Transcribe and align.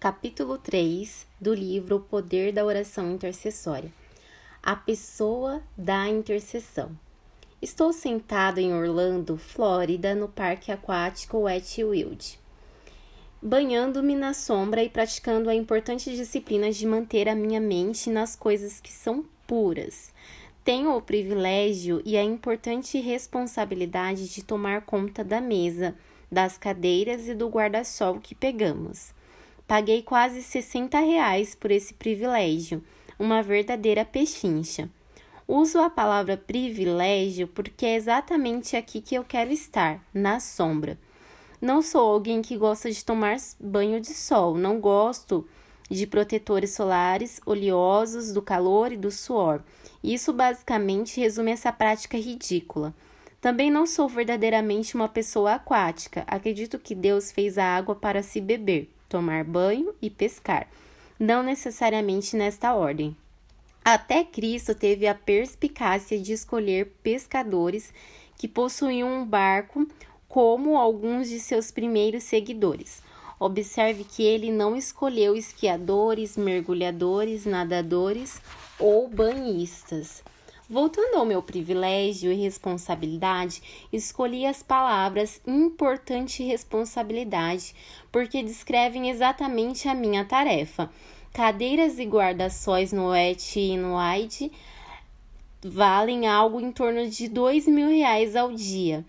Capítulo 0.00 0.58
3 0.58 1.26
do 1.40 1.52
livro 1.52 1.96
O 1.96 2.00
Poder 2.00 2.52
da 2.52 2.64
Oração 2.64 3.10
Intercessória. 3.10 3.92
A 4.62 4.76
pessoa 4.76 5.60
da 5.76 6.08
intercessão. 6.08 6.96
Estou 7.60 7.92
sentado 7.92 8.58
em 8.60 8.72
Orlando, 8.72 9.36
Flórida, 9.36 10.14
no 10.14 10.28
parque 10.28 10.70
aquático 10.70 11.38
Wet 11.38 11.82
Wild, 11.82 12.38
banhando-me 13.42 14.14
na 14.14 14.32
sombra 14.32 14.84
e 14.84 14.88
praticando 14.88 15.50
a 15.50 15.54
importante 15.56 16.14
disciplina 16.14 16.70
de 16.70 16.86
manter 16.86 17.28
a 17.28 17.34
minha 17.34 17.60
mente 17.60 18.08
nas 18.08 18.36
coisas 18.36 18.80
que 18.80 18.92
são 18.92 19.24
puras. 19.48 20.14
Tenho 20.62 20.96
o 20.96 21.02
privilégio 21.02 22.00
e 22.04 22.16
a 22.16 22.22
importante 22.22 23.00
responsabilidade 23.00 24.28
de 24.28 24.44
tomar 24.44 24.82
conta 24.82 25.24
da 25.24 25.40
mesa, 25.40 25.96
das 26.30 26.56
cadeiras 26.56 27.26
e 27.26 27.34
do 27.34 27.48
guarda-sol 27.48 28.20
que 28.20 28.32
pegamos. 28.32 29.17
Paguei 29.68 30.00
quase 30.00 30.42
60 30.42 30.98
reais 30.98 31.54
por 31.54 31.70
esse 31.70 31.92
privilégio, 31.92 32.82
uma 33.18 33.42
verdadeira 33.42 34.02
pechincha. 34.02 34.88
Uso 35.46 35.78
a 35.78 35.90
palavra 35.90 36.38
privilégio 36.38 37.46
porque 37.46 37.84
é 37.84 37.94
exatamente 37.94 38.78
aqui 38.78 39.02
que 39.02 39.14
eu 39.14 39.22
quero 39.22 39.52
estar, 39.52 40.02
na 40.14 40.40
sombra. 40.40 40.98
Não 41.60 41.82
sou 41.82 42.00
alguém 42.10 42.40
que 42.40 42.56
gosta 42.56 42.90
de 42.90 43.04
tomar 43.04 43.36
banho 43.60 44.00
de 44.00 44.14
sol, 44.14 44.56
não 44.56 44.80
gosto 44.80 45.46
de 45.90 46.06
protetores 46.06 46.70
solares 46.70 47.38
oleosos 47.44 48.32
do 48.32 48.40
calor 48.40 48.90
e 48.90 48.96
do 48.96 49.10
suor. 49.10 49.62
Isso 50.02 50.32
basicamente 50.32 51.20
resume 51.20 51.50
essa 51.50 51.70
prática 51.70 52.16
ridícula. 52.16 52.94
Também 53.38 53.70
não 53.70 53.86
sou 53.86 54.08
verdadeiramente 54.08 54.94
uma 54.94 55.10
pessoa 55.10 55.56
aquática. 55.56 56.24
Acredito 56.26 56.78
que 56.78 56.94
Deus 56.94 57.30
fez 57.30 57.58
a 57.58 57.76
água 57.76 57.94
para 57.94 58.22
se 58.22 58.40
beber 58.40 58.88
tomar 59.08 59.44
banho 59.44 59.94
e 60.00 60.10
pescar, 60.10 60.68
não 61.18 61.42
necessariamente 61.42 62.36
nesta 62.36 62.74
ordem. 62.74 63.16
Até 63.84 64.22
Cristo 64.22 64.74
teve 64.74 65.06
a 65.06 65.14
perspicácia 65.14 66.20
de 66.20 66.32
escolher 66.32 66.92
pescadores 67.02 67.92
que 68.36 68.46
possuíam 68.46 69.08
um 69.08 69.24
barco 69.24 69.88
como 70.28 70.76
alguns 70.76 71.28
de 71.28 71.40
seus 71.40 71.70
primeiros 71.70 72.24
seguidores. 72.24 73.02
Observe 73.40 74.04
que 74.04 74.22
ele 74.22 74.50
não 74.52 74.76
escolheu 74.76 75.34
esquiadores, 75.34 76.36
mergulhadores, 76.36 77.46
nadadores 77.46 78.42
ou 78.78 79.08
banhistas. 79.08 80.22
Voltando 80.70 81.16
ao 81.16 81.24
meu 81.24 81.40
privilégio 81.40 82.30
e 82.30 82.34
responsabilidade, 82.34 83.62
escolhi 83.90 84.44
as 84.44 84.62
palavras 84.62 85.40
importante 85.46 86.42
responsabilidade, 86.42 87.74
porque 88.12 88.42
descrevem 88.42 89.08
exatamente 89.08 89.88
a 89.88 89.94
minha 89.94 90.26
tarefa. 90.26 90.90
Cadeiras 91.32 91.98
e 91.98 92.04
guarda-sóis 92.04 92.92
no 92.92 93.14
ET 93.14 93.56
e 93.56 93.78
no 93.78 93.96
AID 93.96 94.52
valem 95.62 96.28
algo 96.28 96.60
em 96.60 96.70
torno 96.70 97.08
de 97.08 97.28
dois 97.28 97.66
mil 97.66 97.88
reais 97.88 98.36
ao 98.36 98.52
dia. 98.52 99.02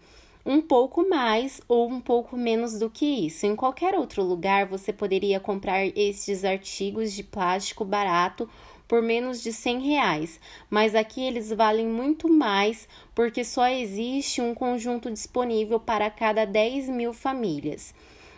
Um 0.46 0.62
pouco 0.62 1.10
mais 1.10 1.60
ou 1.68 1.90
um 1.90 2.00
pouco 2.00 2.38
menos 2.38 2.80
do 2.80 2.90
que 2.90 3.06
isso. 3.06 3.46
Em 3.46 3.54
qualquer 3.54 3.96
outro 3.96 4.23
lugar 4.23 4.66
você 4.66 4.94
poderia 4.94 5.42
comprar 5.42 5.86
estes 5.88 6.46
artigos 6.46 7.12
de 7.12 7.22
plástico 7.22 7.84
barato 7.84 8.50
por 8.90 9.04
menos 9.04 9.44
de 9.44 9.54
100 9.54 9.82
reais, 9.82 10.40
mas 10.68 10.95
aqui 10.95 11.22
eles 11.22 11.52
valem 11.52 11.88
muito 11.88 12.28
mais 12.28 12.90
porque 13.14 13.44
só 13.44 13.68
existe 13.68 14.42
um 14.42 14.56
conjunto 14.56 15.12
disponível 15.12 15.80
para 15.80 16.09
cada 16.09 16.44
10 16.44 16.90
mil 16.90 17.14
famílias. 17.14 17.94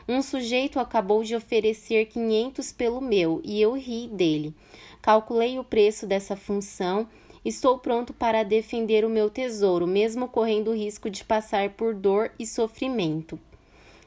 Um 0.06 0.22
sujeito 0.22 0.78
acabou 0.78 1.24
de 1.24 1.38
oferecer 1.38 2.08
500 2.08 2.74
pelo 2.74 3.00
meu 3.00 3.40
e 3.46 3.62
eu 3.62 3.72
ri 3.78 4.10
dele. 4.10 4.54
Calculei 5.02 5.58
o 5.58 5.64
preço 5.64 6.06
dessa 6.06 6.36
função. 6.36 7.08
Estou 7.46 7.80
pronto 7.80 8.14
para 8.14 8.44
defender 8.44 9.06
o 9.06 9.10
meu 9.10 9.30
tesouro, 9.30 9.88
mesmo 9.88 10.28
correndo 10.28 10.72
o 10.72 10.76
risco 10.76 11.10
de 11.10 11.24
passar 11.24 11.70
por 11.70 11.96
dor 11.96 12.30
e 12.38 12.46
sofrimento. 12.46 13.40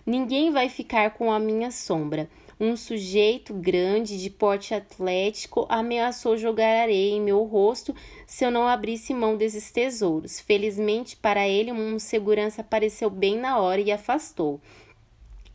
Ninguém 0.05 0.53
vai 0.53 0.69
ficar 0.69 1.12
com 1.15 1.32
a 1.32 1.38
minha 1.38 1.71
sombra. 1.71 2.28
Um 2.59 2.76
sujeito 2.76 3.53
grande, 3.53 4.20
de 4.20 4.31
porte 4.31 4.75
atlético, 4.75 5.66
ameaçou 5.69 6.37
jogar 6.37 6.82
areia 6.82 7.15
em 7.15 7.20
meu 7.20 7.42
rosto 7.44 7.94
se 8.26 8.44
eu 8.44 8.50
não 8.50 8.69
abrisse 8.69 9.12
mão 9.12 9.37
desses 9.37 9.70
tesouros. 9.70 10.38
Felizmente 10.41 11.16
para 11.16 11.48
ele, 11.48 11.72
um 11.72 11.98
segurança 11.98 12.60
apareceu 12.60 13.10
bem 13.10 13.37
na 13.37 13.59
hora 13.59 13.81
e 13.81 13.91
afastou. 13.91 14.60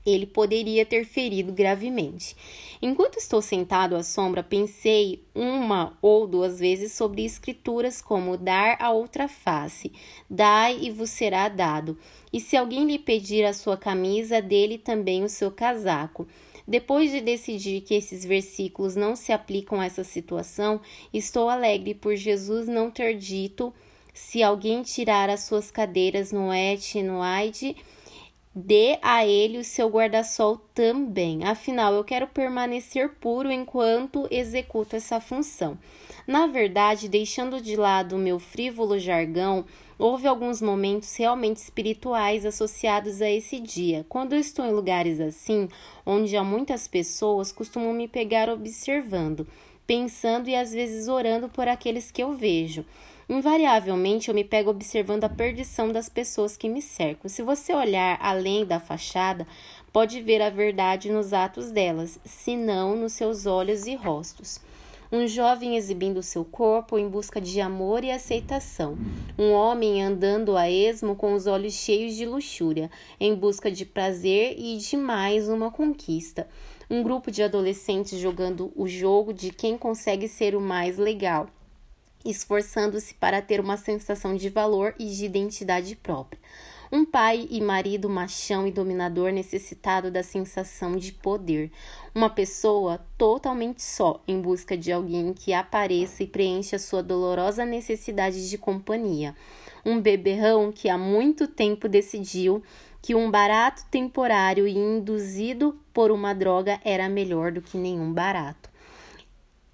Ele 0.05 0.25
poderia 0.25 0.85
ter 0.85 1.05
ferido 1.05 1.51
gravemente. 1.51 2.35
Enquanto 2.81 3.17
estou 3.17 3.41
sentado 3.41 3.95
à 3.95 4.03
sombra, 4.03 4.41
pensei 4.41 5.23
uma 5.35 5.97
ou 6.01 6.25
duas 6.25 6.59
vezes 6.59 6.93
sobre 6.93 7.25
escrituras 7.25 8.01
como 8.01 8.37
dar 8.37 8.77
a 8.79 8.91
outra 8.91 9.27
face, 9.27 9.91
dai 10.29 10.79
e 10.81 10.89
vos 10.89 11.09
será 11.09 11.49
dado. 11.49 11.97
E 12.31 12.39
se 12.39 12.55
alguém 12.55 12.85
lhe 12.85 12.97
pedir 12.97 13.43
a 13.45 13.53
sua 13.53 13.75
camisa, 13.75 14.41
dele 14.41 14.77
também 14.77 15.23
o 15.23 15.29
seu 15.29 15.51
casaco. 15.51 16.27
Depois 16.69 17.09
de 17.09 17.19
decidir 17.19 17.81
que 17.81 17.95
esses 17.95 18.23
versículos 18.23 18.95
não 18.95 19.15
se 19.15 19.31
aplicam 19.31 19.81
a 19.81 19.85
essa 19.85 20.03
situação, 20.03 20.79
estou 21.11 21.49
alegre 21.49 21.95
por 21.95 22.15
Jesus 22.15 22.67
não 22.67 22.91
ter 22.91 23.17
dito: 23.17 23.73
se 24.13 24.43
alguém 24.43 24.83
tirar 24.83 25.31
as 25.31 25.45
suas 25.45 25.71
cadeiras 25.71 26.31
no 26.31 26.53
et 26.53 27.01
no 27.01 27.23
aide, 27.23 27.75
dê 28.59 28.99
a 29.01 29.25
ele 29.25 29.57
o 29.57 29.63
seu 29.63 29.87
guarda-sol 29.87 30.57
também. 30.73 31.43
Afinal, 31.45 31.93
eu 31.93 32.03
quero 32.03 32.27
permanecer 32.27 33.09
puro 33.15 33.51
enquanto 33.51 34.27
executo 34.29 34.95
essa 34.95 35.21
função. 35.21 35.77
Na 36.27 36.45
verdade, 36.45 37.07
deixando 37.07 37.61
de 37.61 37.75
lado 37.75 38.15
o 38.15 38.19
meu 38.19 38.37
frívolo 38.37 38.99
jargão, 38.99 39.65
houve 39.97 40.27
alguns 40.27 40.61
momentos 40.61 41.15
realmente 41.15 41.57
espirituais 41.57 42.45
associados 42.45 43.21
a 43.21 43.29
esse 43.29 43.59
dia. 43.59 44.05
Quando 44.07 44.33
eu 44.33 44.39
estou 44.39 44.65
em 44.65 44.71
lugares 44.71 45.19
assim, 45.19 45.67
onde 46.05 46.35
há 46.37 46.43
muitas 46.43 46.87
pessoas, 46.87 47.51
costumo 47.51 47.91
me 47.93 48.07
pegar 48.07 48.49
observando, 48.49 49.47
pensando 49.87 50.49
e 50.49 50.55
às 50.55 50.71
vezes 50.71 51.07
orando 51.07 51.49
por 51.49 51.67
aqueles 51.67 52.11
que 52.11 52.21
eu 52.21 52.33
vejo. 52.33 52.85
Invariavelmente 53.29 54.29
eu 54.29 54.33
me 54.33 54.43
pego 54.43 54.71
observando 54.71 55.23
a 55.23 55.29
perdição 55.29 55.91
das 55.91 56.09
pessoas 56.09 56.57
que 56.57 56.67
me 56.67 56.81
cercam. 56.81 57.29
Se 57.29 57.43
você 57.43 57.71
olhar 57.73 58.17
além 58.19 58.65
da 58.65 58.79
fachada, 58.79 59.45
pode 59.93 60.19
ver 60.19 60.41
a 60.41 60.49
verdade 60.49 61.11
nos 61.11 61.31
atos 61.31 61.71
delas, 61.71 62.19
se 62.25 62.57
não 62.57 62.95
nos 62.95 63.13
seus 63.13 63.45
olhos 63.45 63.85
e 63.85 63.93
rostos 63.93 64.59
um 65.11 65.25
jovem 65.27 65.75
exibindo 65.75 66.21
seu 66.21 66.45
corpo 66.45 66.97
em 66.97 67.09
busca 67.09 67.41
de 67.41 67.59
amor 67.59 68.03
e 68.03 68.11
aceitação, 68.11 68.95
um 69.39 69.51
homem 69.51 70.03
andando 70.03 70.55
a 70.55 70.69
esmo 70.69 71.15
com 71.15 71.33
os 71.33 71.47
olhos 71.47 71.73
cheios 71.73 72.15
de 72.15 72.27
luxúria, 72.27 72.91
em 73.19 73.33
busca 73.33 73.71
de 73.71 73.85
prazer 73.85 74.55
e 74.57 74.77
de 74.77 74.95
mais 74.95 75.49
uma 75.49 75.71
conquista. 75.71 76.47
Um 76.87 77.01
grupo 77.01 77.31
de 77.31 77.41
adolescentes 77.41 78.19
jogando 78.19 78.71
o 78.75 78.87
jogo 78.87 79.33
de 79.33 79.49
quem 79.49 79.77
consegue 79.77 80.27
ser 80.27 80.55
o 80.55 80.61
mais 80.61 80.97
legal, 80.97 81.47
esforçando-se 82.23 83.13
para 83.13 83.41
ter 83.41 83.59
uma 83.59 83.77
sensação 83.77 84.35
de 84.35 84.49
valor 84.49 84.93
e 84.99 85.05
de 85.05 85.25
identidade 85.25 85.95
própria. 85.95 86.39
Um 86.91 87.05
pai 87.05 87.47
e 87.51 87.61
marido 87.61 88.09
machão 88.09 88.65
e 88.65 88.71
dominador 88.71 89.31
necessitado 89.31 90.09
da 90.09 90.23
sensação 90.23 90.95
de 90.95 91.11
poder. 91.11 91.71
Uma 92.15 92.31
pessoa 92.31 92.99
totalmente 93.15 93.83
só, 93.83 94.19
em 94.27 94.41
busca 94.41 94.75
de 94.75 94.91
alguém 94.91 95.31
que 95.31 95.53
apareça 95.53 96.23
e 96.23 96.27
preencha 96.27 96.79
sua 96.79 97.03
dolorosa 97.03 97.63
necessidade 97.63 98.49
de 98.49 98.57
companhia. 98.57 99.35
Um 99.85 100.01
beberrão 100.01 100.71
que 100.71 100.89
há 100.89 100.97
muito 100.97 101.47
tempo 101.47 101.87
decidiu 101.87 102.63
que 103.01 103.13
um 103.13 103.29
barato 103.29 103.85
temporário 103.91 104.67
e 104.67 104.75
induzido 104.75 105.79
por 105.93 106.11
uma 106.11 106.33
droga 106.33 106.79
era 106.83 107.07
melhor 107.07 107.51
do 107.51 107.61
que 107.61 107.77
nenhum 107.77 108.11
barato. 108.11 108.68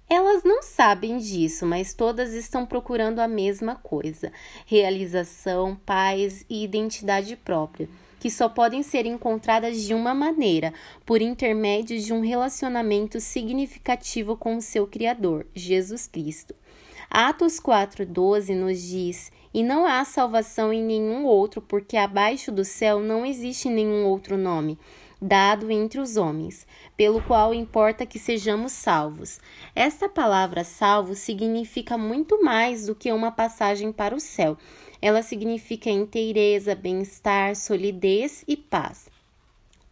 Elas 0.08 0.44
não 0.44 0.62
sabem 0.62 1.18
disso, 1.18 1.66
mas 1.66 1.92
todas 1.92 2.32
estão 2.32 2.64
procurando 2.64 3.18
a 3.18 3.26
mesma 3.26 3.74
coisa: 3.74 4.32
realização, 4.64 5.76
paz 5.84 6.46
e 6.48 6.62
identidade 6.62 7.34
própria, 7.34 7.88
que 8.20 8.30
só 8.30 8.48
podem 8.48 8.84
ser 8.84 9.04
encontradas 9.04 9.82
de 9.82 9.94
uma 9.94 10.14
maneira, 10.14 10.72
por 11.04 11.20
intermédio 11.20 11.98
de 12.00 12.12
um 12.12 12.20
relacionamento 12.20 13.18
significativo 13.20 14.36
com 14.36 14.56
o 14.56 14.62
seu 14.62 14.86
Criador, 14.86 15.44
Jesus 15.52 16.06
Cristo. 16.06 16.54
Atos 17.10 17.58
4,12 17.58 18.54
nos 18.54 18.80
diz: 18.80 19.32
E 19.52 19.64
não 19.64 19.86
há 19.86 20.04
salvação 20.04 20.72
em 20.72 20.84
nenhum 20.84 21.24
outro, 21.24 21.60
porque 21.60 21.96
abaixo 21.96 22.52
do 22.52 22.64
céu 22.64 23.00
não 23.00 23.26
existe 23.26 23.68
nenhum 23.68 24.06
outro 24.06 24.38
nome 24.38 24.78
dado 25.26 25.70
entre 25.70 25.98
os 25.98 26.16
homens, 26.16 26.66
pelo 26.96 27.20
qual 27.20 27.52
importa 27.52 28.06
que 28.06 28.18
sejamos 28.18 28.72
salvos. 28.72 29.40
Esta 29.74 30.08
palavra 30.08 30.62
salvo 30.62 31.14
significa 31.14 31.98
muito 31.98 32.42
mais 32.44 32.86
do 32.86 32.94
que 32.94 33.10
uma 33.10 33.32
passagem 33.32 33.90
para 33.90 34.14
o 34.14 34.20
céu. 34.20 34.56
Ela 35.02 35.22
significa 35.22 35.90
inteireza, 35.90 36.74
bem-estar, 36.74 37.56
solidez 37.56 38.44
e 38.46 38.56
paz. 38.56 39.08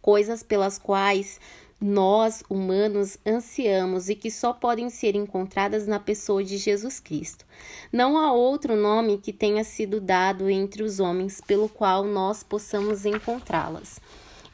Coisas 0.01 0.41
pelas 0.41 0.77
quais 0.77 1.39
nós, 1.81 2.41
humanos, 2.49 3.17
ansiamos 3.27 4.07
e 4.07 4.15
que 4.15 4.31
só 4.31 4.53
podem 4.53 4.89
ser 4.89 5.15
encontradas 5.15 5.85
na 5.85 5.99
pessoa 5.99 6.43
de 6.43 6.57
Jesus 6.57 7.01
Cristo. 7.01 7.45
Não 7.91 8.17
há 8.17 8.31
outro 8.31 8.75
nome 8.77 9.17
que 9.17 9.33
tenha 9.33 9.63
sido 9.63 9.99
dado 9.99 10.49
entre 10.49 10.81
os 10.81 11.01
homens 11.01 11.41
pelo 11.41 11.67
qual 11.67 12.05
nós 12.05 12.41
possamos 12.43 13.05
encontrá-las. 13.05 13.99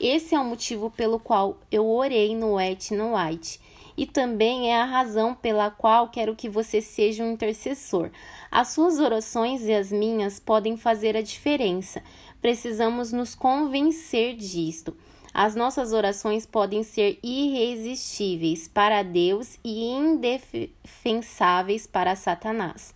Esse 0.04 0.34
é 0.34 0.40
o 0.40 0.44
motivo 0.44 0.90
pelo 0.90 1.20
qual 1.20 1.60
eu 1.72 1.88
orei 1.88 2.36
no 2.36 2.60
Et 2.60 2.90
no 2.90 3.16
White. 3.16 3.62
E 3.96 4.08
também 4.08 4.72
é 4.72 4.82
a 4.82 4.84
razão 4.84 5.36
pela 5.36 5.70
qual 5.70 6.10
quero 6.10 6.36
que 6.36 6.50
você 6.50 6.82
seja 6.82 7.24
um 7.24 7.34
intercessor. 7.34 8.10
As 8.50 8.70
suas 8.70 8.98
orações 8.98 9.62
e 9.62 9.72
as 9.72 9.92
minhas 9.92 10.40
podem 10.40 10.76
fazer 10.76 11.16
a 11.16 11.22
diferença. 11.22 12.02
Precisamos 12.42 13.12
nos 13.12 13.36
convencer 13.36 14.36
disto. 14.36 14.98
As 15.32 15.54
nossas 15.54 15.94
orações 15.94 16.48
podem 16.48 16.82
ser 16.82 17.20
irresistíveis 17.22 18.68
para 18.68 19.04
Deus 19.04 19.60
e 19.64 19.88
indefensáveis 19.92 21.86
para 21.86 22.16
Satanás. 22.16 22.96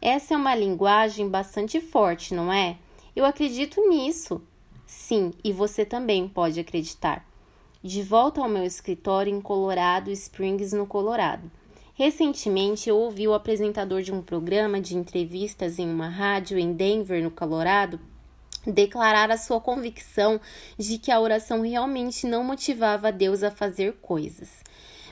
Essa 0.00 0.34
é 0.34 0.36
uma 0.36 0.56
linguagem 0.56 1.28
bastante 1.28 1.80
forte, 1.80 2.34
não 2.34 2.52
é? 2.52 2.78
Eu 3.14 3.24
acredito 3.24 3.80
nisso. 3.88 4.42
Sim, 4.86 5.32
e 5.42 5.52
você 5.52 5.84
também 5.84 6.28
pode 6.28 6.58
acreditar. 6.60 7.26
De 7.82 8.02
volta 8.02 8.40
ao 8.40 8.48
meu 8.48 8.64
escritório 8.64 9.34
em 9.34 9.40
Colorado 9.40 10.10
Springs, 10.10 10.72
no 10.72 10.86
Colorado. 10.86 11.50
Recentemente 11.94 12.88
eu 12.88 12.96
ouvi 12.96 13.28
o 13.28 13.34
apresentador 13.34 14.02
de 14.02 14.12
um 14.12 14.22
programa 14.22 14.80
de 14.80 14.96
entrevistas 14.96 15.78
em 15.78 15.88
uma 15.88 16.08
rádio 16.08 16.58
em 16.58 16.72
Denver, 16.72 17.22
no 17.22 17.30
Colorado, 17.30 18.00
declarar 18.66 19.30
a 19.30 19.36
sua 19.36 19.60
convicção 19.60 20.40
de 20.78 20.98
que 20.98 21.10
a 21.10 21.20
oração 21.20 21.60
realmente 21.60 22.26
não 22.26 22.44
motivava 22.44 23.12
Deus 23.12 23.42
a 23.42 23.50
fazer 23.50 23.94
coisas. 24.00 24.62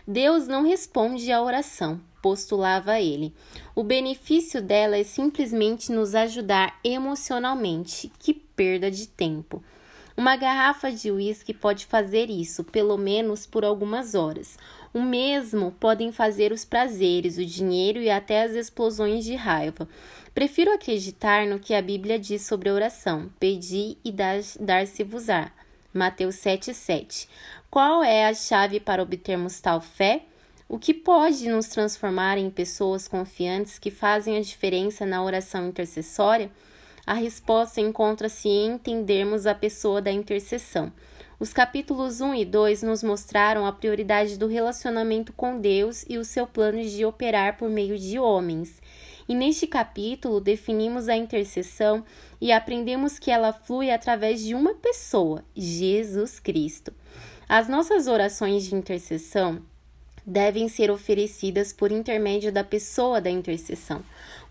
Deus 0.06 0.48
não 0.48 0.62
responde 0.64 1.30
à 1.30 1.42
oração, 1.42 2.00
postulava 2.22 3.00
ele. 3.00 3.34
O 3.74 3.82
benefício 3.82 4.62
dela 4.62 4.96
é 4.96 5.04
simplesmente 5.04 5.92
nos 5.92 6.14
ajudar 6.14 6.78
emocionalmente. 6.82 8.10
Que 8.18 8.34
perda 8.60 8.90
de 8.90 9.08
tempo! 9.08 9.64
Uma 10.14 10.36
garrafa 10.36 10.92
de 10.92 11.10
uísque 11.10 11.54
pode 11.54 11.86
fazer 11.86 12.28
isso, 12.28 12.62
pelo 12.62 12.98
menos 12.98 13.46
por 13.46 13.64
algumas 13.64 14.14
horas. 14.14 14.58
O 14.92 15.00
mesmo 15.00 15.72
podem 15.80 16.12
fazer 16.12 16.52
os 16.52 16.62
prazeres, 16.62 17.38
o 17.38 17.46
dinheiro 17.46 18.02
e 18.02 18.10
até 18.10 18.42
as 18.42 18.50
explosões 18.50 19.24
de 19.24 19.34
raiva. 19.34 19.88
Prefiro 20.34 20.74
acreditar 20.74 21.46
no 21.46 21.58
que 21.58 21.72
a 21.72 21.80
Bíblia 21.80 22.18
diz 22.18 22.42
sobre 22.42 22.68
a 22.68 22.74
oração: 22.74 23.30
pedi 23.40 23.96
e 24.04 24.12
dar-se-vos-á. 24.12 25.50
Mateus 25.94 26.36
7,7. 26.36 27.28
Qual 27.70 28.02
é 28.02 28.26
a 28.26 28.34
chave 28.34 28.78
para 28.78 29.02
obtermos 29.02 29.58
tal 29.58 29.80
fé? 29.80 30.24
O 30.68 30.78
que 30.78 30.92
pode 30.92 31.48
nos 31.48 31.68
transformar 31.68 32.36
em 32.36 32.50
pessoas 32.50 33.08
confiantes 33.08 33.78
que 33.78 33.90
fazem 33.90 34.36
a 34.36 34.42
diferença 34.42 35.06
na 35.06 35.24
oração 35.24 35.66
intercessória? 35.66 36.50
A 37.10 37.14
resposta 37.14 37.80
encontra-se 37.80 38.48
em 38.48 38.74
entendermos 38.74 39.44
a 39.44 39.52
pessoa 39.52 40.00
da 40.00 40.12
intercessão. 40.12 40.92
Os 41.40 41.52
capítulos 41.52 42.20
1 42.20 42.36
e 42.36 42.44
2 42.44 42.84
nos 42.84 43.02
mostraram 43.02 43.66
a 43.66 43.72
prioridade 43.72 44.38
do 44.38 44.46
relacionamento 44.46 45.32
com 45.32 45.58
Deus 45.58 46.04
e 46.08 46.18
o 46.18 46.24
seu 46.24 46.46
plano 46.46 46.80
de 46.80 47.04
operar 47.04 47.58
por 47.58 47.68
meio 47.68 47.98
de 47.98 48.16
homens. 48.16 48.80
E 49.28 49.34
neste 49.34 49.66
capítulo 49.66 50.40
definimos 50.40 51.08
a 51.08 51.16
intercessão 51.16 52.04
e 52.40 52.52
aprendemos 52.52 53.18
que 53.18 53.32
ela 53.32 53.52
flui 53.52 53.90
através 53.90 54.40
de 54.40 54.54
uma 54.54 54.74
pessoa, 54.74 55.44
Jesus 55.56 56.38
Cristo. 56.38 56.94
As 57.48 57.68
nossas 57.68 58.06
orações 58.06 58.62
de 58.62 58.76
intercessão 58.76 59.60
devem 60.24 60.68
ser 60.68 60.92
oferecidas 60.92 61.72
por 61.72 61.90
intermédio 61.90 62.52
da 62.52 62.62
pessoa 62.62 63.20
da 63.20 63.30
intercessão. 63.30 64.00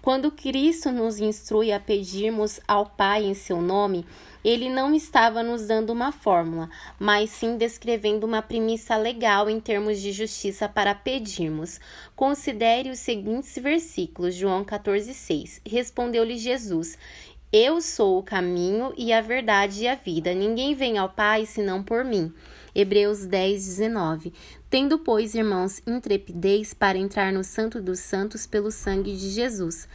Quando 0.01 0.31
Cristo 0.31 0.91
nos 0.91 1.19
instrui 1.19 1.73
a 1.73 1.79
pedirmos 1.79 2.59
ao 2.65 2.85
Pai 2.85 3.25
em 3.25 3.33
seu 3.33 3.61
nome, 3.61 4.05
ele 4.43 4.69
não 4.69 4.95
estava 4.95 5.43
nos 5.43 5.67
dando 5.67 5.91
uma 5.91 6.13
fórmula, 6.13 6.69
mas 6.97 7.29
sim 7.31 7.57
descrevendo 7.57 8.25
uma 8.25 8.41
premissa 8.41 8.95
legal 8.95 9.49
em 9.49 9.59
termos 9.59 9.99
de 9.99 10.13
justiça 10.13 10.69
para 10.69 10.95
pedirmos. 10.95 11.81
Considere 12.15 12.89
os 12.89 12.99
seguintes 12.99 13.53
versículos, 13.61 14.35
João 14.35 14.63
14,6. 14.63 15.59
Respondeu-lhe 15.67 16.37
Jesus: 16.37 16.97
Eu 17.51 17.81
sou 17.81 18.19
o 18.19 18.23
caminho 18.23 18.93
e 18.97 19.11
a 19.11 19.19
verdade 19.19 19.83
e 19.83 19.87
a 19.89 19.95
vida. 19.95 20.33
Ninguém 20.33 20.73
vem 20.73 20.97
ao 20.97 21.09
Pai 21.09 21.45
senão 21.45 21.83
por 21.83 22.05
mim. 22.05 22.33
Hebreus 22.73 23.25
10, 23.25 23.65
19. 23.65 24.31
Tendo, 24.69 24.99
pois, 24.99 25.33
irmãos, 25.33 25.81
intrepidez 25.87 26.75
para 26.75 26.97
entrar 26.97 27.33
no 27.33 27.43
Santo 27.43 27.81
dos 27.81 27.99
Santos 27.99 28.45
pelo 28.45 28.69
sangue 28.69 29.15
de 29.15 29.29
Jesus. 29.29 29.87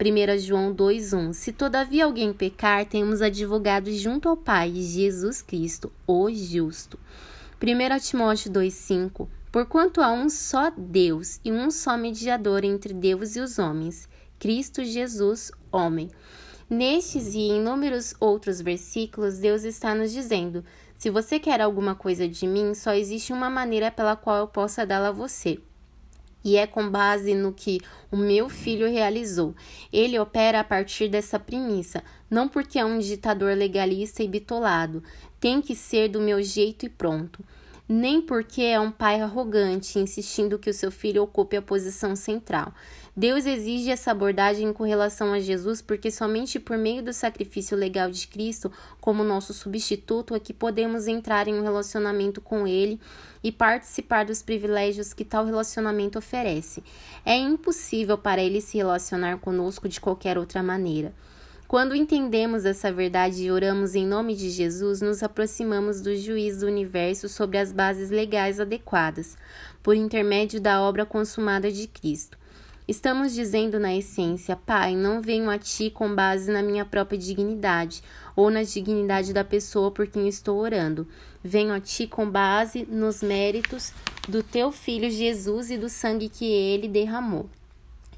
1 0.00 0.38
João 0.40 0.74
2,1 0.74 1.32
Se 1.32 1.52
todavia 1.52 2.04
alguém 2.04 2.32
pecar, 2.32 2.84
temos 2.84 3.22
advogado 3.22 3.90
junto 3.92 4.28
ao 4.28 4.36
Pai, 4.36 4.72
Jesus 4.74 5.42
Cristo, 5.42 5.92
o 6.06 6.28
justo. 6.28 6.98
1 7.62 8.00
Timóteo 8.00 8.52
2,5 8.52 9.28
Porquanto 9.52 10.02
há 10.02 10.12
um 10.12 10.28
só 10.28 10.70
Deus 10.76 11.40
e 11.44 11.52
um 11.52 11.70
só 11.70 11.96
mediador 11.96 12.64
entre 12.64 12.92
Deus 12.92 13.36
e 13.36 13.40
os 13.40 13.58
homens, 13.60 14.08
Cristo 14.38 14.84
Jesus, 14.84 15.50
homem. 15.72 16.10
Nestes 16.68 17.32
e 17.32 17.52
inúmeros 17.52 18.12
outros 18.18 18.60
versículos, 18.60 19.38
Deus 19.38 19.62
está 19.62 19.94
nos 19.94 20.12
dizendo: 20.12 20.64
se 20.96 21.10
você 21.10 21.38
quer 21.38 21.60
alguma 21.60 21.94
coisa 21.94 22.26
de 22.26 22.46
mim, 22.46 22.74
só 22.74 22.92
existe 22.94 23.32
uma 23.32 23.50
maneira 23.50 23.90
pela 23.90 24.16
qual 24.16 24.38
eu 24.38 24.46
possa 24.46 24.86
dá-la 24.86 25.08
a 25.08 25.12
você. 25.12 25.58
E 26.44 26.56
é 26.56 26.66
com 26.66 26.88
base 26.88 27.34
no 27.34 27.52
que 27.52 27.80
o 28.10 28.16
meu 28.16 28.48
filho 28.48 28.88
realizou. 28.88 29.54
Ele 29.92 30.18
opera 30.18 30.60
a 30.60 30.64
partir 30.64 31.08
dessa 31.08 31.38
premissa, 31.38 32.02
não 32.30 32.48
porque 32.48 32.78
é 32.78 32.84
um 32.84 32.98
ditador 32.98 33.56
legalista 33.56 34.22
e 34.22 34.28
bitolado. 34.28 35.02
Tem 35.40 35.60
que 35.60 35.74
ser 35.74 36.08
do 36.08 36.20
meu 36.20 36.42
jeito 36.42 36.86
e 36.86 36.88
pronto 36.88 37.44
nem 37.88 38.20
porque 38.20 38.62
é 38.62 38.80
um 38.80 38.90
pai 38.90 39.20
arrogante, 39.20 39.98
insistindo 39.98 40.58
que 40.58 40.70
o 40.70 40.74
seu 40.74 40.90
filho 40.90 41.22
ocupe 41.22 41.56
a 41.56 41.62
posição 41.62 42.16
central. 42.16 42.72
Deus 43.18 43.46
exige 43.46 43.90
essa 43.90 44.10
abordagem 44.10 44.74
com 44.74 44.84
relação 44.84 45.32
a 45.32 45.40
Jesus 45.40 45.80
porque 45.80 46.10
somente 46.10 46.60
por 46.60 46.76
meio 46.76 47.02
do 47.02 47.14
sacrifício 47.14 47.74
legal 47.74 48.10
de 48.10 48.28
Cristo, 48.28 48.70
como 49.00 49.24
nosso 49.24 49.54
substituto, 49.54 50.34
é 50.34 50.38
que 50.38 50.52
podemos 50.52 51.06
entrar 51.06 51.48
em 51.48 51.54
um 51.54 51.62
relacionamento 51.62 52.42
com 52.42 52.66
Ele 52.66 53.00
e 53.42 53.50
participar 53.50 54.26
dos 54.26 54.42
privilégios 54.42 55.14
que 55.14 55.24
tal 55.24 55.46
relacionamento 55.46 56.18
oferece. 56.18 56.84
É 57.24 57.34
impossível 57.34 58.18
para 58.18 58.42
Ele 58.42 58.60
se 58.60 58.76
relacionar 58.76 59.38
conosco 59.38 59.88
de 59.88 59.98
qualquer 59.98 60.36
outra 60.36 60.62
maneira. 60.62 61.14
Quando 61.66 61.96
entendemos 61.96 62.66
essa 62.66 62.92
verdade 62.92 63.44
e 63.44 63.50
oramos 63.50 63.94
em 63.94 64.06
nome 64.06 64.36
de 64.36 64.50
Jesus, 64.50 65.00
nos 65.00 65.22
aproximamos 65.22 66.02
do 66.02 66.14
juiz 66.14 66.58
do 66.58 66.66
universo 66.66 67.30
sobre 67.30 67.56
as 67.56 67.72
bases 67.72 68.10
legais 68.10 68.60
adequadas, 68.60 69.38
por 69.82 69.96
intermédio 69.96 70.60
da 70.60 70.82
obra 70.82 71.06
consumada 71.06 71.72
de 71.72 71.86
Cristo. 71.86 72.36
Estamos 72.88 73.34
dizendo 73.34 73.80
na 73.80 73.92
essência, 73.92 74.54
Pai, 74.54 74.94
não 74.94 75.20
venho 75.20 75.50
a 75.50 75.58
ti 75.58 75.90
com 75.90 76.14
base 76.14 76.52
na 76.52 76.62
minha 76.62 76.84
própria 76.84 77.18
dignidade 77.18 78.00
ou 78.36 78.48
na 78.48 78.62
dignidade 78.62 79.32
da 79.32 79.42
pessoa 79.42 79.90
por 79.90 80.06
quem 80.06 80.28
estou 80.28 80.60
orando. 80.60 81.04
Venho 81.42 81.74
a 81.74 81.80
ti 81.80 82.06
com 82.06 82.30
base 82.30 82.86
nos 82.88 83.24
méritos 83.24 83.92
do 84.28 84.40
teu 84.40 84.70
filho 84.70 85.10
Jesus 85.10 85.68
e 85.68 85.76
do 85.76 85.88
sangue 85.88 86.28
que 86.28 86.44
ele 86.44 86.86
derramou. 86.86 87.50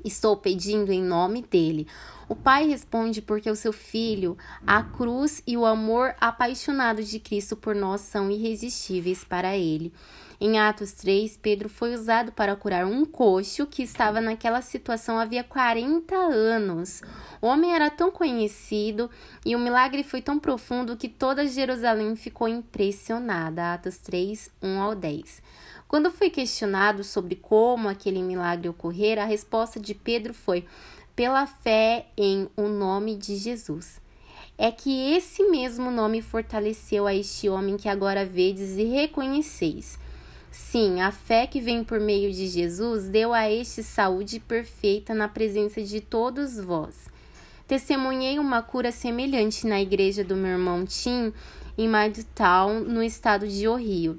Estou 0.05 0.37
pedindo 0.37 0.93
em 0.93 1.03
nome 1.03 1.41
dele. 1.41 1.87
O 2.29 2.37
pai 2.37 2.69
responde 2.69 3.23
porque 3.23 3.51
o 3.51 3.57
seu 3.57 3.73
filho, 3.73 4.37
a 4.67 4.83
cruz 4.83 5.43
e 5.47 5.57
o 5.57 5.65
amor 5.65 6.15
apaixonado 6.21 7.03
de 7.03 7.19
Cristo 7.19 7.57
por 7.57 7.75
nós 7.75 8.03
são 8.03 8.31
irresistíveis 8.31 9.25
para 9.25 9.57
ele. 9.57 9.95
Em 10.41 10.57
Atos 10.57 10.93
3, 10.93 11.37
Pedro 11.37 11.69
foi 11.69 11.93
usado 11.95 12.31
para 12.31 12.55
curar 12.55 12.87
um 12.87 13.05
coxo 13.05 13.67
que 13.67 13.83
estava 13.83 14.21
naquela 14.21 14.63
situação 14.63 15.19
havia 15.19 15.43
40 15.43 16.15
anos. 16.15 17.03
O 17.43 17.49
homem 17.49 17.75
era 17.75 17.91
tão 17.91 18.09
conhecido 18.09 19.11
e 19.45 19.57
o 19.57 19.59
milagre 19.59 20.05
foi 20.05 20.23
tão 20.23 20.39
profundo 20.39 20.97
que 20.97 21.09
toda 21.09 21.49
Jerusalém 21.49 22.15
ficou 22.15 22.47
impressionada. 22.47 23.75
Atos 23.75 23.99
3, 23.99 24.49
1 24.63 24.81
ao 24.81 24.95
10. 24.95 25.43
Quando 25.89 26.09
foi 26.09 26.31
questionado 26.31 27.03
sobre 27.03 27.35
como 27.35 27.89
aquele 27.89 28.23
milagre 28.23 28.69
ocorrera, 28.69 29.25
a 29.25 29.27
resposta 29.27 29.81
de 29.81 29.93
Pedro 29.93 30.33
foi: 30.33 30.65
pela 31.17 31.49
fé 31.49 32.07
em 32.17 32.49
o 32.57 32.69
nome 32.69 33.17
de 33.17 33.35
Jesus. 33.35 34.01
É 34.57 34.71
que 34.71 35.13
esse 35.15 35.43
mesmo 35.51 35.91
nome 35.91 36.23
fortaleceu 36.23 37.09
a 37.09 37.15
este 37.15 37.49
homem 37.49 37.77
que 37.77 37.89
agora 37.89 38.25
vedes 38.25 38.77
e 38.77 38.85
reconheceis. 38.85 39.99
Sim, 40.51 41.01
a 41.01 41.13
fé 41.13 41.47
que 41.47 41.61
vem 41.61 41.85
por 41.85 42.01
meio 42.01 42.33
de 42.33 42.49
Jesus 42.49 43.09
deu 43.09 43.33
a 43.35 43.51
este 43.51 43.83
saúde 43.83 44.41
perfeita 44.41 45.15
na 45.15 45.29
presença 45.29 45.83
de 45.83 46.01
todos 46.01 46.59
vós. 46.59 47.09
Testemunhei 47.67 48.39
uma 48.39 48.63
cura 48.63 48.91
semelhante 48.91 49.67
na 49.67 49.81
igreja 49.81 50.25
do 50.25 50.35
meu 50.35 50.53
irmão 50.53 50.87
Tim, 50.87 51.33
em 51.77 51.87
Madtown, 51.87 52.81
no 52.81 53.03
estado 53.03 53.47
de 53.47 53.69
Ohio. 53.69 54.19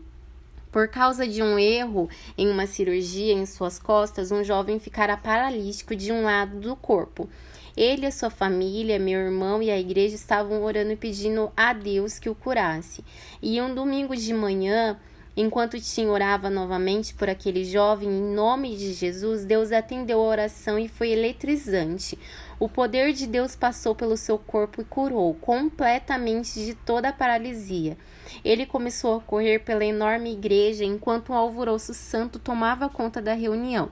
Por 0.71 0.87
causa 0.87 1.27
de 1.27 1.41
um 1.41 1.57
erro 1.57 2.07
em 2.37 2.47
uma 2.47 2.67
cirurgia 2.67 3.33
em 3.33 3.47
suas 3.47 3.79
costas, 3.79 4.31
um 4.31 4.43
jovem 4.43 4.79
ficara 4.79 5.17
paralítico 5.17 5.95
de 5.95 6.11
um 6.11 6.23
lado 6.23 6.59
do 6.59 6.75
corpo. 6.75 7.27
Ele, 7.75 8.05
a 8.05 8.11
sua 8.11 8.29
família, 8.29 8.99
meu 8.99 9.19
irmão 9.19 9.63
e 9.63 9.71
a 9.71 9.79
igreja 9.79 10.13
estavam 10.13 10.63
orando 10.63 10.91
e 10.91 10.95
pedindo 10.95 11.51
a 11.57 11.73
Deus 11.73 12.19
que 12.19 12.29
o 12.29 12.35
curasse. 12.35 13.03
E 13.41 13.59
um 13.59 13.73
domingo 13.73 14.15
de 14.15 14.31
manhã, 14.31 14.95
enquanto 15.41 15.79
Tim 15.79 16.07
orava 16.07 16.49
novamente 16.49 17.13
por 17.13 17.29
aquele 17.29 17.63
jovem, 17.63 18.09
em 18.09 18.33
nome 18.33 18.75
de 18.75 18.91
Jesus, 18.91 19.45
Deus 19.45 19.71
atendeu 19.71 20.19
a 20.19 20.27
oração 20.27 20.77
e 20.77 20.89
foi 20.89 21.11
eletrizante. 21.11 22.19
O 22.59 22.67
poder 22.67 23.13
de 23.13 23.25
Deus 23.25 23.55
passou 23.55 23.95
pelo 23.95 24.17
seu 24.17 24.37
corpo 24.37 24.81
e 24.81 24.83
curou 24.83 25.33
completamente 25.35 26.65
de 26.65 26.73
toda 26.73 27.07
a 27.07 27.13
paralisia. 27.13 27.97
Ele 28.43 28.65
começou 28.65 29.15
a 29.15 29.21
correr 29.21 29.59
pela 29.59 29.85
enorme 29.85 30.33
igreja 30.33 30.83
enquanto 30.83 31.29
o 31.29 31.33
alvoroço 31.33 31.93
santo 31.93 32.37
tomava 32.37 32.89
conta 32.89 33.21
da 33.21 33.33
reunião. 33.33 33.89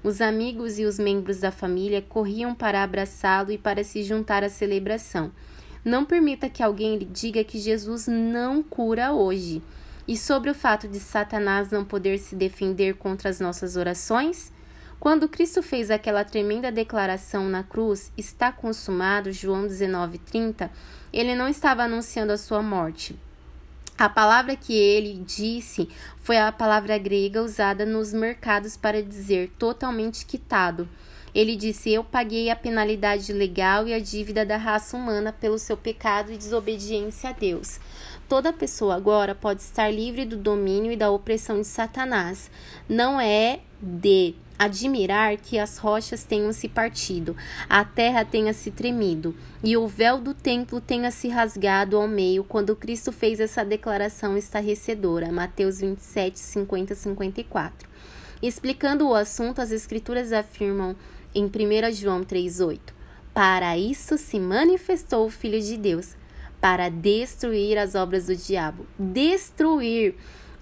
Os 0.00 0.20
amigos 0.20 0.78
e 0.78 0.84
os 0.84 0.96
membros 0.96 1.40
da 1.40 1.50
família 1.50 2.02
corriam 2.02 2.54
para 2.54 2.84
abraçá-lo 2.84 3.50
e 3.50 3.58
para 3.58 3.82
se 3.82 4.04
juntar 4.04 4.44
à 4.44 4.48
celebração. 4.48 5.32
Não 5.84 6.04
permita 6.04 6.48
que 6.48 6.62
alguém 6.62 6.96
lhe 6.96 7.04
diga 7.04 7.42
que 7.42 7.58
Jesus 7.58 8.06
não 8.06 8.62
cura 8.62 9.12
hoje. 9.12 9.60
E 10.06 10.16
sobre 10.16 10.50
o 10.50 10.54
fato 10.54 10.86
de 10.86 11.00
Satanás 11.00 11.70
não 11.70 11.84
poder 11.84 12.18
se 12.18 12.36
defender 12.36 12.94
contra 12.94 13.30
as 13.30 13.40
nossas 13.40 13.76
orações? 13.76 14.52
Quando 15.00 15.28
Cristo 15.28 15.62
fez 15.62 15.90
aquela 15.90 16.24
tremenda 16.24 16.70
declaração 16.70 17.48
na 17.48 17.62
cruz, 17.62 18.12
está 18.16 18.52
consumado, 18.52 19.32
João 19.32 19.66
19:30, 19.66 20.70
ele 21.12 21.34
não 21.34 21.48
estava 21.48 21.84
anunciando 21.84 22.32
a 22.32 22.38
sua 22.38 22.62
morte. 22.62 23.18
A 23.96 24.08
palavra 24.08 24.56
que 24.56 24.72
ele 24.74 25.22
disse 25.24 25.88
foi 26.20 26.36
a 26.36 26.50
palavra 26.50 26.98
grega 26.98 27.42
usada 27.42 27.86
nos 27.86 28.12
mercados 28.12 28.76
para 28.76 29.02
dizer 29.02 29.52
totalmente 29.58 30.26
quitado. 30.26 30.88
Ele 31.34 31.54
disse: 31.56 31.92
Eu 31.92 32.02
paguei 32.02 32.48
a 32.48 32.56
penalidade 32.56 33.32
legal 33.32 33.86
e 33.86 33.92
a 33.92 33.98
dívida 33.98 34.46
da 34.46 34.56
raça 34.56 34.96
humana 34.96 35.32
pelo 35.32 35.58
seu 35.58 35.76
pecado 35.76 36.32
e 36.32 36.36
desobediência 36.36 37.30
a 37.30 37.32
Deus. 37.32 37.80
Toda 38.28 38.52
pessoa 38.52 38.94
agora 38.94 39.34
pode 39.34 39.60
estar 39.60 39.90
livre 39.90 40.24
do 40.24 40.36
domínio 40.36 40.90
e 40.90 40.96
da 40.96 41.10
opressão 41.10 41.60
de 41.60 41.66
Satanás. 41.66 42.50
Não 42.88 43.20
é 43.20 43.60
de 43.80 44.34
admirar 44.58 45.36
que 45.36 45.58
as 45.58 45.78
rochas 45.78 46.24
tenham 46.24 46.52
se 46.52 46.68
partido, 46.68 47.36
a 47.68 47.84
terra 47.84 48.24
tenha 48.24 48.52
se 48.52 48.70
tremido 48.70 49.34
e 49.62 49.76
o 49.76 49.86
véu 49.86 50.20
do 50.20 50.32
templo 50.32 50.80
tenha 50.80 51.10
se 51.10 51.28
rasgado 51.28 51.96
ao 51.96 52.06
meio 52.06 52.44
quando 52.44 52.76
Cristo 52.76 53.10
fez 53.12 53.40
essa 53.40 53.64
declaração 53.64 54.36
estarrecedora. 54.36 55.32
Mateus 55.32 55.80
27, 55.80 56.38
50, 56.38 56.94
54. 56.94 57.88
Explicando 58.42 59.08
o 59.08 59.14
assunto, 59.14 59.60
as 59.60 59.70
Escrituras 59.70 60.32
afirmam 60.32 60.94
em 61.34 61.46
1 61.46 61.92
João 61.92 62.22
3,8: 62.22 62.78
Para 63.32 63.76
isso 63.76 64.16
se 64.16 64.38
manifestou 64.38 65.26
o 65.26 65.30
Filho 65.30 65.60
de 65.60 65.76
Deus, 65.76 66.14
para 66.64 66.88
destruir 66.88 67.76
as 67.76 67.94
obras 67.94 68.24
do 68.24 68.34
diabo. 68.34 68.86
Destruir 68.98 70.14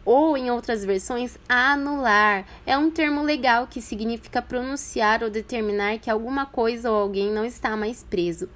ou 0.04 0.36
em 0.36 0.50
outras 0.50 0.84
versões, 0.84 1.38
anular. 1.48 2.44
É 2.66 2.76
um 2.76 2.90
termo 2.90 3.22
legal 3.22 3.68
que 3.68 3.80
significa 3.80 4.42
pronunciar 4.42 5.22
ou 5.22 5.30
determinar 5.30 6.00
que 6.00 6.10
alguma 6.10 6.44
coisa 6.44 6.90
ou 6.90 6.96
alguém 6.96 7.30
não 7.30 7.44
está 7.44 7.76
mais 7.76 8.02
preso. 8.02 8.48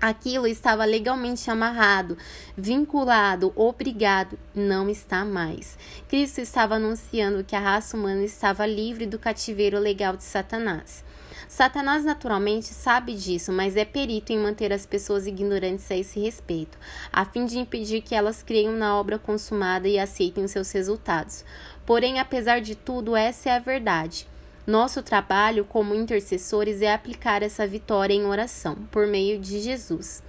Aquilo 0.00 0.46
estava 0.46 0.86
legalmente 0.86 1.50
amarrado, 1.50 2.16
vinculado, 2.56 3.52
obrigado, 3.54 4.38
não 4.54 4.88
está 4.88 5.26
mais. 5.26 5.76
Cristo 6.08 6.40
estava 6.40 6.76
anunciando 6.76 7.44
que 7.44 7.54
a 7.54 7.60
raça 7.60 7.98
humana 7.98 8.24
estava 8.24 8.64
livre 8.64 9.04
do 9.04 9.18
cativeiro 9.18 9.78
legal 9.78 10.16
de 10.16 10.24
Satanás. 10.24 11.04
Satanás 11.52 12.02
naturalmente 12.02 12.68
sabe 12.68 13.14
disso, 13.14 13.52
mas 13.52 13.76
é 13.76 13.84
perito 13.84 14.32
em 14.32 14.38
manter 14.38 14.72
as 14.72 14.86
pessoas 14.86 15.26
ignorantes 15.26 15.90
a 15.90 15.94
esse 15.94 16.18
respeito, 16.18 16.78
a 17.12 17.26
fim 17.26 17.44
de 17.44 17.58
impedir 17.58 18.00
que 18.00 18.14
elas 18.14 18.42
creiam 18.42 18.72
na 18.72 18.98
obra 18.98 19.18
consumada 19.18 19.86
e 19.86 19.98
aceitem 19.98 20.44
os 20.44 20.50
seus 20.50 20.72
resultados. 20.72 21.44
Porém, 21.84 22.18
apesar 22.18 22.62
de 22.62 22.74
tudo, 22.74 23.14
essa 23.14 23.50
é 23.50 23.56
a 23.56 23.58
verdade. 23.58 24.26
Nosso 24.66 25.02
trabalho 25.02 25.66
como 25.66 25.94
intercessores 25.94 26.80
é 26.80 26.90
aplicar 26.90 27.42
essa 27.42 27.66
vitória 27.66 28.14
em 28.14 28.24
oração, 28.24 28.74
por 28.90 29.06
meio 29.06 29.38
de 29.38 29.60
Jesus. 29.60 30.22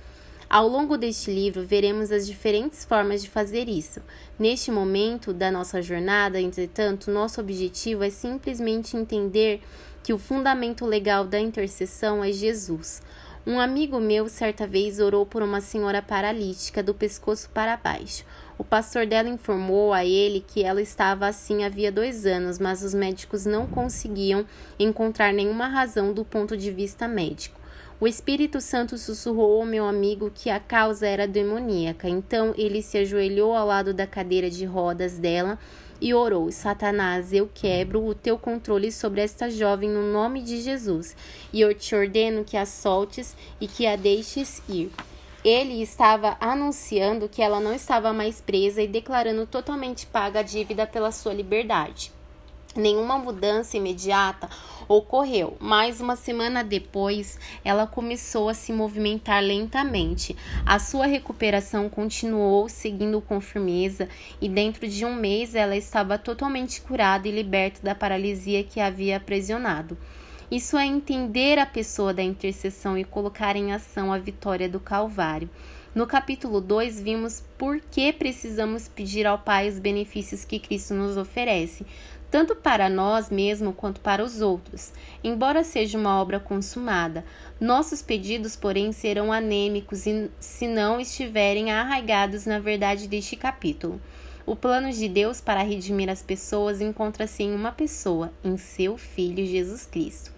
Ao 0.49 0.67
longo 0.67 0.97
deste 0.97 1.31
livro, 1.31 1.65
veremos 1.65 2.11
as 2.11 2.27
diferentes 2.27 2.83
formas 2.83 3.23
de 3.23 3.29
fazer 3.29 3.69
isso. 3.69 4.01
Neste 4.37 4.69
momento 4.71 5.31
da 5.31 5.49
nossa 5.49 5.81
jornada, 5.81 6.39
entretanto, 6.39 7.09
nosso 7.09 7.39
objetivo 7.39 8.03
é 8.03 8.09
simplesmente 8.09 8.97
entender 8.97 9.61
que 10.03 10.13
o 10.13 10.19
fundamento 10.19 10.85
legal 10.85 11.25
da 11.25 11.39
intercessão 11.39 12.23
é 12.23 12.31
Jesus. 12.31 13.01
Um 13.47 13.59
amigo 13.59 13.99
meu 13.99 14.29
certa 14.29 14.67
vez 14.67 14.99
orou 14.99 15.25
por 15.25 15.41
uma 15.41 15.61
senhora 15.61 16.01
paralítica 16.01 16.83
do 16.83 16.93
pescoço 16.93 17.49
para 17.49 17.77
baixo. 17.77 18.25
O 18.57 18.63
pastor 18.63 19.05
dela 19.05 19.29
informou 19.29 19.91
a 19.93 20.05
ele 20.05 20.43
que 20.45 20.63
ela 20.63 20.81
estava 20.81 21.27
assim 21.27 21.63
havia 21.63 21.91
dois 21.91 22.25
anos, 22.25 22.59
mas 22.59 22.83
os 22.83 22.93
médicos 22.93 23.45
não 23.45 23.65
conseguiam 23.65 24.45
encontrar 24.77 25.33
nenhuma 25.33 25.67
razão 25.67 26.13
do 26.13 26.23
ponto 26.23 26.55
de 26.55 26.69
vista 26.71 27.07
médico. 27.07 27.59
O 27.99 28.07
Espírito 28.07 28.59
Santo 28.59 28.97
sussurrou 28.97 29.61
ao 29.61 29.65
meu 29.65 29.85
amigo 29.85 30.31
que 30.33 30.49
a 30.49 30.59
causa 30.59 31.07
era 31.07 31.25
demoníaca, 31.25 32.07
então 32.09 32.53
ele 32.57 32.81
se 32.81 32.97
ajoelhou 32.97 33.55
ao 33.55 33.65
lado 33.65 33.93
da 33.93 34.05
cadeira 34.05 34.49
de 34.49 34.65
rodas 34.65 35.17
dela 35.17 35.57
e 36.03 36.13
orou: 36.13 36.51
Satanás, 36.51 37.31
eu 37.31 37.49
quebro 37.51 38.05
o 38.05 38.13
teu 38.13 38.37
controle 38.37 38.91
sobre 38.91 39.21
esta 39.21 39.49
jovem 39.49 39.89
no 39.89 40.11
nome 40.11 40.41
de 40.41 40.59
Jesus, 40.59 41.15
e 41.53 41.61
eu 41.61 41.73
te 41.73 41.95
ordeno 41.95 42.43
que 42.43 42.57
a 42.57 42.65
soltes 42.65 43.37
e 43.59 43.69
que 43.69 43.87
a 43.87 43.95
deixes 43.95 44.61
ir. 44.67 44.91
Ele 45.45 45.81
estava 45.81 46.35
anunciando 46.41 47.29
que 47.29 47.41
ela 47.41 47.61
não 47.61 47.73
estava 47.73 48.11
mais 48.11 48.41
presa 48.41 48.81
e 48.81 48.87
declarando 48.87 49.47
totalmente 49.47 50.05
paga 50.05 50.41
a 50.41 50.43
dívida 50.43 50.85
pela 50.85 51.09
sua 51.09 51.33
liberdade. 51.33 52.11
Nenhuma 52.75 53.19
mudança 53.19 53.77
imediata 53.77 54.49
ocorreu, 54.87 55.55
mas 55.59 56.01
uma 56.01 56.15
semana 56.15 56.63
depois 56.63 57.39
ela 57.63 57.85
começou 57.85 58.49
a 58.49 58.53
se 58.55 58.73
movimentar 58.73 59.43
lentamente. 59.43 60.35
A 60.65 60.79
sua 60.79 61.05
recuperação 61.05 61.87
continuou 61.87 62.67
seguindo 62.67 63.21
com 63.21 63.39
firmeza 63.39 64.09
e 64.41 64.49
dentro 64.49 64.87
de 64.87 65.05
um 65.05 65.13
mês 65.13 65.53
ela 65.53 65.75
estava 65.75 66.17
totalmente 66.17 66.81
curada 66.81 67.27
e 67.27 67.31
liberta 67.31 67.79
da 67.83 67.93
paralisia 67.93 68.63
que 68.63 68.79
havia 68.79 69.17
aprisionado. 69.17 69.95
Isso 70.49 70.75
é 70.75 70.85
entender 70.85 71.59
a 71.59 71.65
pessoa 71.65 72.13
da 72.13 72.21
intercessão 72.21 72.97
e 72.97 73.03
colocar 73.03 73.55
em 73.55 73.71
ação 73.71 74.11
a 74.11 74.17
vitória 74.17 74.67
do 74.67 74.79
Calvário. 74.79 75.49
No 75.95 76.07
capítulo 76.07 76.59
2, 76.59 76.99
vimos 76.99 77.43
por 77.55 77.79
que 77.79 78.11
precisamos 78.11 78.87
pedir 78.87 79.27
ao 79.27 79.37
Pai 79.37 79.69
os 79.69 79.77
benefícios 79.77 80.43
que 80.43 80.57
Cristo 80.57 80.95
nos 80.95 81.17
oferece 81.17 81.85
tanto 82.33 82.55
para 82.55 82.89
nós 82.89 83.29
mesmos 83.29 83.75
quanto 83.77 84.01
para 84.01 84.23
os 84.23 84.41
outros. 84.41 84.91
Embora 85.23 85.63
seja 85.63 85.99
uma 85.99 86.19
obra 86.19 86.39
consumada, 86.39 87.23
nossos 87.61 88.01
pedidos, 88.01 88.55
porém, 88.55 88.91
serão 88.91 89.31
anêmicos 89.31 90.05
se 90.39 90.67
não 90.67 90.99
estiverem 90.99 91.71
arraigados 91.71 92.47
na 92.47 92.57
verdade 92.57 93.07
deste 93.07 93.35
capítulo. 93.35 94.01
O 94.47 94.55
plano 94.55 94.91
de 94.91 95.07
Deus 95.07 95.39
para 95.39 95.61
redimir 95.61 96.09
as 96.09 96.23
pessoas 96.23 96.81
encontra-se 96.81 97.43
em 97.43 97.53
uma 97.53 97.71
pessoa, 97.71 98.33
em 98.43 98.57
seu 98.57 98.97
Filho 98.97 99.45
Jesus 99.45 99.85
Cristo. 99.85 100.31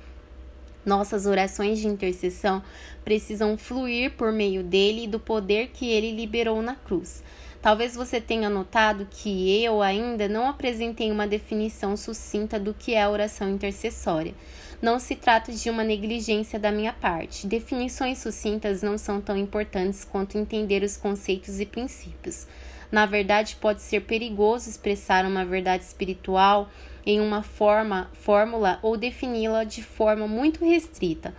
Nossas 0.86 1.26
orações 1.26 1.80
de 1.80 1.88
intercessão 1.88 2.62
precisam 3.06 3.58
fluir 3.58 4.12
por 4.18 4.34
meio 4.34 4.62
dele 4.64 5.06
e 5.06 5.08
do 5.08 5.18
poder 5.18 5.70
que 5.70 5.90
ele 5.90 6.12
liberou 6.12 6.62
na 6.62 6.76
cruz. 6.76 7.24
Talvez 7.66 7.96
você 7.96 8.22
tenha 8.22 8.48
notado 8.48 9.08
que 9.10 9.64
eu 9.64 9.82
ainda 9.82 10.28
não 10.28 10.48
apresentei 10.48 11.12
uma 11.12 11.26
definição 11.26 11.98
sucinta 11.98 12.60
do 12.60 12.76
que 12.76 12.94
é 12.94 13.02
a 13.02 13.10
oração 13.10 13.50
intercessória. 13.50 14.36
Não 14.80 15.00
se 15.00 15.16
trata 15.16 15.52
de 15.52 15.68
uma 15.68 15.84
negligência 15.84 16.60
da 16.60 16.72
minha 16.72 16.94
parte. 16.94 17.48
Definições 17.48 18.20
sucintas 18.20 18.84
não 18.84 19.00
são 19.00 19.20
tão 19.20 19.36
importantes 19.36 20.06
quanto 20.06 20.38
entender 20.38 20.84
os 20.84 20.96
conceitos 20.96 21.60
e 21.60 21.66
princípios. 21.66 22.46
Na 22.92 23.08
verdade, 23.08 23.56
pode 23.56 23.82
ser 23.82 24.02
perigoso 24.02 24.70
expressar 24.70 25.26
uma 25.26 25.44
verdade 25.44 25.86
espiritual 25.86 26.70
em 27.04 27.20
uma 27.20 27.42
forma, 27.42 28.12
fórmula 28.14 28.78
ou 28.84 28.96
defini-la 28.96 29.64
de 29.64 29.82
forma 29.82 30.28
muito 30.28 30.64
restrita. 30.64 31.34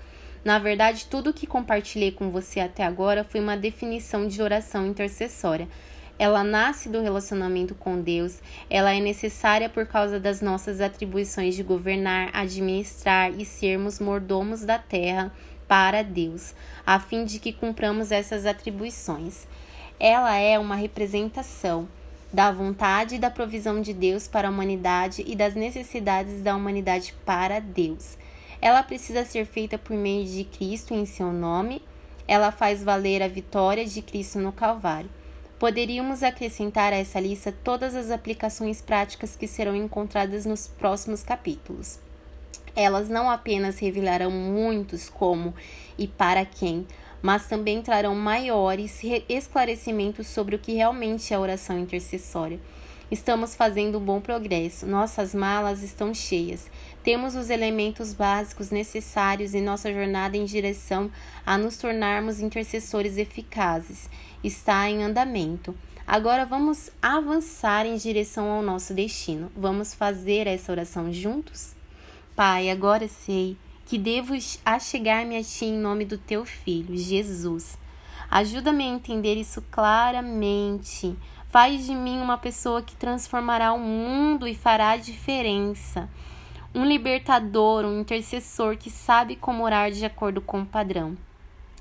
Na 0.44 0.58
verdade, 0.58 1.06
tudo 1.06 1.30
o 1.30 1.32
que 1.32 1.46
compartilhei 1.46 2.10
com 2.10 2.30
você 2.30 2.58
até 2.58 2.82
agora 2.82 3.22
foi 3.22 3.38
uma 3.38 3.56
definição 3.56 4.26
de 4.26 4.42
oração 4.42 4.84
intercessória 4.88 5.68
ela 6.18 6.42
nasce 6.42 6.88
do 6.88 7.02
relacionamento 7.02 7.74
com 7.74 8.00
Deus, 8.00 8.40
ela 8.70 8.94
é 8.94 9.00
necessária 9.00 9.68
por 9.68 9.86
causa 9.86 10.18
das 10.18 10.40
nossas 10.40 10.80
atribuições 10.80 11.54
de 11.54 11.62
governar, 11.62 12.30
administrar 12.32 13.30
e 13.38 13.44
sermos 13.44 14.00
mordomos 14.00 14.62
da 14.62 14.78
terra 14.78 15.30
para 15.68 16.02
Deus, 16.02 16.54
a 16.86 16.98
fim 16.98 17.24
de 17.24 17.38
que 17.38 17.52
cumpramos 17.52 18.10
essas 18.12 18.46
atribuições. 18.46 19.46
Ela 20.00 20.36
é 20.36 20.58
uma 20.58 20.76
representação 20.76 21.88
da 22.32 22.50
vontade 22.50 23.16
e 23.16 23.18
da 23.18 23.30
provisão 23.30 23.80
de 23.80 23.92
Deus 23.92 24.26
para 24.26 24.48
a 24.48 24.50
humanidade 24.50 25.22
e 25.26 25.34
das 25.34 25.54
necessidades 25.54 26.42
da 26.42 26.56
humanidade 26.56 27.14
para 27.24 27.60
Deus. 27.60 28.16
Ela 28.60 28.82
precisa 28.82 29.24
ser 29.24 29.44
feita 29.44 29.76
por 29.76 29.96
meio 29.96 30.26
de 30.26 30.44
Cristo 30.44 30.94
em 30.94 31.04
seu 31.04 31.32
nome. 31.32 31.82
Ela 32.26 32.50
faz 32.50 32.82
valer 32.82 33.22
a 33.22 33.28
vitória 33.28 33.84
de 33.84 34.02
Cristo 34.02 34.38
no 34.38 34.52
Calvário. 34.52 35.10
Poderíamos 35.58 36.22
acrescentar 36.22 36.92
a 36.92 36.96
essa 36.96 37.18
lista 37.18 37.50
todas 37.50 37.94
as 37.94 38.10
aplicações 38.10 38.82
práticas 38.82 39.34
que 39.34 39.46
serão 39.46 39.74
encontradas 39.74 40.44
nos 40.44 40.68
próximos 40.68 41.22
capítulos. 41.22 41.98
Elas 42.74 43.08
não 43.08 43.30
apenas 43.30 43.78
revelarão 43.78 44.30
muitos 44.30 45.08
como 45.08 45.54
e 45.96 46.06
para 46.06 46.44
quem, 46.44 46.86
mas 47.22 47.48
também 47.48 47.80
trarão 47.80 48.14
maiores 48.14 49.00
esclarecimentos 49.30 50.26
sobre 50.26 50.56
o 50.56 50.58
que 50.58 50.74
realmente 50.74 51.32
é 51.32 51.38
oração 51.38 51.78
intercessória. 51.78 52.60
Estamos 53.08 53.54
fazendo 53.54 53.98
um 53.98 54.04
bom 54.04 54.20
progresso, 54.20 54.84
nossas 54.84 55.32
malas 55.32 55.80
estão 55.80 56.12
cheias. 56.12 56.68
Temos 57.04 57.36
os 57.36 57.50
elementos 57.50 58.12
básicos 58.12 58.70
necessários 58.70 59.54
em 59.54 59.62
nossa 59.62 59.92
jornada 59.92 60.36
em 60.36 60.44
direção 60.44 61.08
a 61.44 61.56
nos 61.56 61.76
tornarmos 61.76 62.40
intercessores 62.40 63.16
eficazes. 63.16 64.10
Está 64.42 64.90
em 64.90 65.04
andamento. 65.04 65.72
Agora 66.04 66.44
vamos 66.44 66.90
avançar 67.00 67.86
em 67.86 67.96
direção 67.96 68.50
ao 68.50 68.60
nosso 68.60 68.92
destino. 68.92 69.52
Vamos 69.56 69.94
fazer 69.94 70.48
essa 70.48 70.72
oração 70.72 71.12
juntos? 71.12 71.76
Pai, 72.34 72.70
agora 72.70 73.06
sei 73.06 73.56
que 73.84 73.98
devo 73.98 74.34
achegar-me 74.64 75.36
a 75.36 75.44
Ti 75.44 75.66
em 75.66 75.78
nome 75.78 76.04
do 76.04 76.18
Teu 76.18 76.44
Filho, 76.44 76.96
Jesus. 76.96 77.78
Ajuda-me 78.28 78.82
a 78.82 78.88
entender 78.88 79.36
isso 79.36 79.62
claramente. 79.70 81.16
Faz 81.56 81.86
de 81.86 81.94
mim 81.94 82.20
uma 82.20 82.36
pessoa 82.36 82.82
que 82.82 82.94
transformará 82.94 83.72
o 83.72 83.78
mundo 83.78 84.46
e 84.46 84.54
fará 84.54 84.90
a 84.90 84.96
diferença. 84.98 86.06
Um 86.74 86.84
libertador, 86.84 87.86
um 87.86 88.00
intercessor 88.00 88.76
que 88.76 88.90
sabe 88.90 89.36
como 89.36 89.64
orar 89.64 89.90
de 89.90 90.04
acordo 90.04 90.42
com 90.42 90.60
o 90.60 90.66
padrão. 90.66 91.16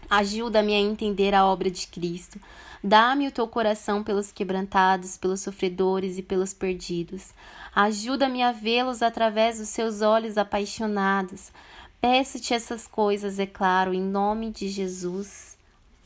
Ajuda-me 0.10 0.74
a 0.74 0.80
entender 0.80 1.36
a 1.36 1.46
obra 1.46 1.70
de 1.70 1.88
Cristo. 1.88 2.40
Dá-me 2.82 3.28
o 3.28 3.32
teu 3.34 3.50
coração 3.50 4.02
pelos 4.02 4.32
quebrantados, 4.32 5.18
pelos 5.18 5.42
sofredores 5.42 6.18
e 6.18 6.24
pelos 6.24 6.54
perdidos. 6.54 7.34
Ajuda-me 7.76 8.44
a 8.44 8.54
vê-los 8.54 9.02
através 9.02 9.60
dos 9.60 9.68
seus 9.68 10.02
olhos 10.02 10.38
apaixonados. 10.38 11.52
Peço-te 12.00 12.54
essas 12.54 12.88
coisas, 12.88 13.40
é 13.40 13.46
claro, 13.46 13.94
em 13.94 14.02
nome 14.02 14.52
de 14.52 14.70
Jesus. 14.70 15.58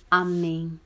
Amém. 0.10 0.80